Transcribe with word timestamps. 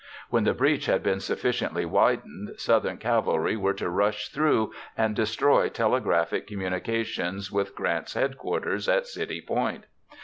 When 0.31 0.45
the 0.45 0.55
breach 0.55 0.87
had 0.87 1.03
been 1.03 1.19
sufficiently 1.19 1.85
widened, 1.85 2.59
Southern 2.59 2.97
cavalry 2.97 3.55
were 3.55 3.75
to 3.75 3.87
rush 3.87 4.29
through 4.29 4.73
and 4.97 5.15
destroy 5.15 5.69
telegraphic 5.69 6.47
communication 6.47 7.39
with 7.51 7.75
Grant's 7.75 8.15
headquarters 8.15 8.89
at 8.89 9.05
City 9.05 9.41
Point. 9.41 9.83